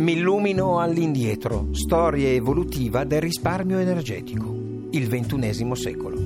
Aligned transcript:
Mi 0.00 0.12
illumino 0.12 0.78
all'indietro, 0.80 1.68
storia 1.72 2.30
evolutiva 2.30 3.04
del 3.04 3.20
risparmio 3.20 3.78
energetico, 3.78 4.88
il 4.92 5.06
ventunesimo 5.08 5.74
secolo. 5.74 6.16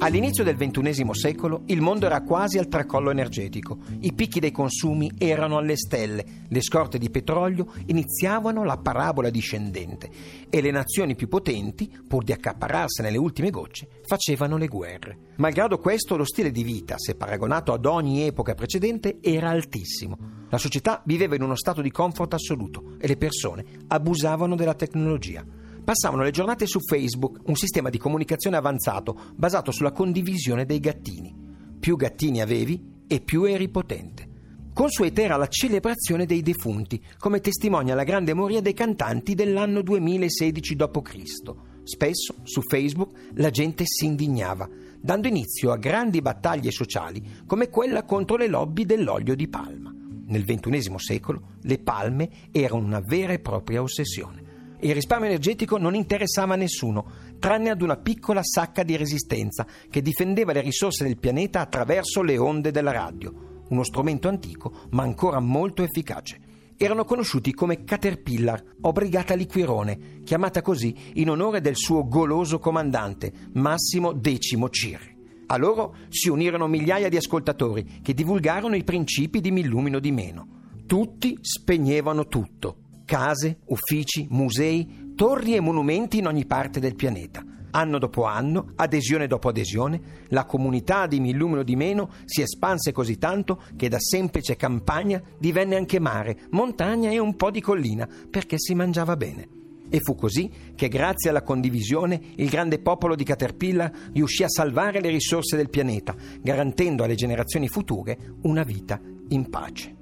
All'inizio 0.00 0.44
del 0.44 0.58
XXI 0.58 1.08
secolo 1.12 1.62
il 1.68 1.80
mondo 1.80 2.04
era 2.04 2.20
quasi 2.20 2.58
al 2.58 2.68
tracollo 2.68 3.10
energetico, 3.10 3.78
i 4.00 4.12
picchi 4.12 4.38
dei 4.38 4.50
consumi 4.50 5.10
erano 5.16 5.56
alle 5.56 5.78
stelle, 5.78 6.44
le 6.46 6.60
scorte 6.60 6.98
di 6.98 7.08
petrolio 7.08 7.72
iniziavano 7.86 8.64
la 8.64 8.76
parabola 8.76 9.30
discendente 9.30 10.10
e 10.50 10.60
le 10.60 10.70
nazioni 10.70 11.14
più 11.14 11.28
potenti, 11.28 11.90
pur 12.06 12.22
di 12.22 12.32
accaparrarsene 12.32 13.10
le 13.10 13.16
ultime 13.16 13.48
gocce, 13.48 13.88
facevano 14.04 14.58
le 14.58 14.68
guerre. 14.68 15.18
Malgrado 15.36 15.78
questo 15.78 16.18
lo 16.18 16.24
stile 16.26 16.50
di 16.50 16.62
vita, 16.62 16.98
se 16.98 17.14
paragonato 17.14 17.72
ad 17.72 17.86
ogni 17.86 18.26
epoca 18.26 18.52
precedente, 18.52 19.20
era 19.22 19.48
altissimo. 19.48 20.39
La 20.50 20.58
società 20.58 21.02
viveva 21.06 21.34
in 21.34 21.42
uno 21.42 21.56
stato 21.56 21.80
di 21.80 21.90
comfort 21.90 22.34
assoluto 22.34 22.96
e 22.98 23.06
le 23.06 23.16
persone 23.16 23.64
abusavano 23.88 24.54
della 24.54 24.74
tecnologia 24.74 25.44
passavano 25.82 26.22
le 26.22 26.30
giornate 26.30 26.66
su 26.66 26.78
Facebook, 26.80 27.48
un 27.48 27.56
sistema 27.56 27.90
di 27.90 27.98
comunicazione 27.98 28.56
avanzato 28.56 29.32
basato 29.34 29.72
sulla 29.72 29.92
condivisione 29.92 30.64
dei 30.64 30.78
gattini. 30.78 31.34
Più 31.80 31.96
gattini 31.96 32.40
avevi 32.40 33.02
e 33.06 33.20
più 33.20 33.44
eri 33.44 33.68
potente. 33.68 34.28
Consueta 34.72 35.20
era 35.20 35.36
la 35.36 35.48
celebrazione 35.48 36.26
dei 36.26 36.42
defunti, 36.42 37.02
come 37.18 37.40
testimonia 37.40 37.94
la 37.94 38.04
grande 38.04 38.34
moria 38.34 38.60
dei 38.60 38.72
cantanti 38.72 39.34
dell'anno 39.34 39.82
2016 39.82 40.76
d.C. 40.76 41.54
Spesso 41.82 42.34
su 42.44 42.60
Facebook 42.62 43.32
la 43.34 43.50
gente 43.50 43.84
si 43.86 44.04
indignava, 44.04 44.68
dando 45.00 45.26
inizio 45.26 45.72
a 45.72 45.76
grandi 45.76 46.22
battaglie 46.22 46.70
sociali 46.70 47.42
come 47.46 47.68
quella 47.68 48.04
contro 48.04 48.36
le 48.36 48.46
lobby 48.46 48.84
dell'olio 48.84 49.34
di 49.34 49.48
palma. 49.48 49.89
Nel 50.30 50.44
XXI 50.44 50.94
secolo 50.96 51.42
le 51.62 51.78
palme 51.78 52.30
erano 52.52 52.84
una 52.84 53.00
vera 53.00 53.32
e 53.32 53.40
propria 53.40 53.82
ossessione. 53.82 54.76
Il 54.80 54.94
risparmio 54.94 55.28
energetico 55.28 55.76
non 55.76 55.94
interessava 55.94 56.54
a 56.54 56.56
nessuno, 56.56 57.04
tranne 57.38 57.70
ad 57.70 57.82
una 57.82 57.96
piccola 57.96 58.40
sacca 58.42 58.82
di 58.84 58.96
resistenza 58.96 59.66
che 59.90 60.00
difendeva 60.00 60.52
le 60.52 60.60
risorse 60.60 61.04
del 61.04 61.18
pianeta 61.18 61.60
attraverso 61.60 62.22
le 62.22 62.38
onde 62.38 62.70
della 62.70 62.92
radio, 62.92 63.62
uno 63.68 63.82
strumento 63.82 64.28
antico 64.28 64.72
ma 64.90 65.02
ancora 65.02 65.40
molto 65.40 65.82
efficace. 65.82 66.48
Erano 66.76 67.04
conosciuti 67.04 67.52
come 67.52 67.84
Caterpillar 67.84 68.64
o 68.82 68.92
Brigata 68.92 69.34
Liquirone, 69.34 70.22
chiamata 70.24 70.62
così 70.62 70.94
in 71.14 71.28
onore 71.28 71.60
del 71.60 71.76
suo 71.76 72.06
goloso 72.06 72.58
comandante, 72.58 73.32
Massimo 73.54 74.12
Decimo 74.12 74.70
Cirri. 74.70 75.19
A 75.52 75.56
loro 75.56 75.96
si 76.10 76.28
unirono 76.28 76.68
migliaia 76.68 77.08
di 77.08 77.16
ascoltatori 77.16 77.98
che 78.02 78.14
divulgarono 78.14 78.76
i 78.76 78.84
principi 78.84 79.40
di 79.40 79.50
Millumino 79.50 79.98
di 79.98 80.12
meno. 80.12 80.46
Tutti 80.86 81.36
spegnevano 81.40 82.28
tutto, 82.28 82.76
case, 83.04 83.58
uffici, 83.66 84.28
musei, 84.30 85.12
torri 85.16 85.56
e 85.56 85.60
monumenti 85.60 86.18
in 86.18 86.28
ogni 86.28 86.46
parte 86.46 86.78
del 86.78 86.94
pianeta. 86.94 87.44
Anno 87.72 87.98
dopo 87.98 88.26
anno, 88.26 88.74
adesione 88.76 89.26
dopo 89.26 89.48
adesione, 89.48 90.00
la 90.28 90.44
comunità 90.44 91.08
di 91.08 91.18
Millumino 91.18 91.64
di 91.64 91.74
Meno 91.74 92.10
si 92.26 92.42
espanse 92.42 92.92
così 92.92 93.18
tanto 93.18 93.60
che 93.74 93.88
da 93.88 93.98
semplice 93.98 94.54
campagna 94.54 95.20
divenne 95.36 95.74
anche 95.74 95.98
mare, 95.98 96.42
montagna 96.50 97.10
e 97.10 97.18
un 97.18 97.34
po' 97.34 97.50
di 97.50 97.60
collina, 97.60 98.08
perché 98.30 98.54
si 98.56 98.76
mangiava 98.76 99.16
bene. 99.16 99.59
E 99.90 99.98
fu 100.00 100.14
così 100.14 100.50
che 100.74 100.88
grazie 100.88 101.30
alla 101.30 101.42
condivisione 101.42 102.20
il 102.36 102.48
grande 102.48 102.78
popolo 102.78 103.14
di 103.14 103.24
Caterpillar 103.24 103.90
riuscì 104.12 104.44
a 104.44 104.48
salvare 104.48 105.00
le 105.00 105.10
risorse 105.10 105.56
del 105.56 105.68
pianeta, 105.68 106.14
garantendo 106.40 107.04
alle 107.04 107.16
generazioni 107.16 107.68
future 107.68 108.16
una 108.42 108.62
vita 108.62 109.00
in 109.28 109.50
pace. 109.50 109.96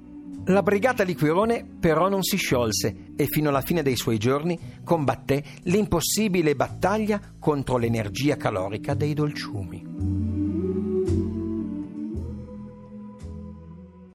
La 0.45 0.63
brigata 0.63 1.03
di 1.03 1.15
Quirone 1.15 1.65
però 1.79 2.09
non 2.09 2.23
si 2.23 2.37
sciolse 2.37 3.11
e 3.15 3.25
fino 3.27 3.49
alla 3.49 3.61
fine 3.61 3.83
dei 3.83 3.95
suoi 3.95 4.17
giorni 4.17 4.57
combatté 4.83 5.43
l'impossibile 5.63 6.55
battaglia 6.55 7.19
contro 7.37 7.77
l'energia 7.77 8.35
calorica 8.35 8.93
dei 8.93 9.13
dolciumi. 9.13 10.18